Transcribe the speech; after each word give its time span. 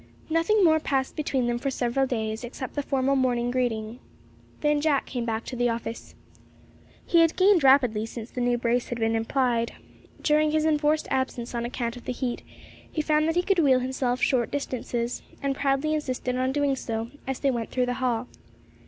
Nothing 0.31 0.63
more 0.63 0.79
passed 0.79 1.15
between 1.15 1.45
them 1.45 1.59
for 1.59 1.69
several 1.69 2.07
days, 2.07 2.43
except 2.43 2.73
the 2.73 2.81
formal 2.81 3.15
morning 3.15 3.51
greeting. 3.51 3.99
Then 4.61 4.81
Jack 4.81 5.05
came 5.05 5.25
back 5.25 5.45
to 5.45 5.55
the 5.55 5.69
office. 5.69 6.15
He 7.05 7.19
had 7.19 7.35
gained 7.35 7.63
rapidly 7.63 8.07
since 8.07 8.31
the 8.31 8.41
new 8.41 8.57
brace 8.57 8.87
had 8.89 8.99
been 8.99 9.15
applied. 9.15 9.73
During 10.23 10.49
his 10.49 10.65
enforced 10.65 11.07
absence 11.11 11.53
on 11.53 11.65
account 11.65 11.97
of 11.97 12.05
the 12.05 12.13
heat, 12.13 12.41
he 12.91 13.03
found 13.03 13.27
that 13.27 13.35
he 13.35 13.43
could 13.43 13.59
wheel 13.59 13.79
himself 13.81 14.23
short 14.23 14.49
distances, 14.49 15.21
and 15.43 15.55
proudly 15.55 15.93
insisted 15.93 16.35
on 16.35 16.51
doing 16.51 16.75
so, 16.75 17.11
as 17.27 17.37
they 17.41 17.51
went 17.51 17.69
through 17.69 17.85
the 17.85 17.93
hall. 18.01 18.27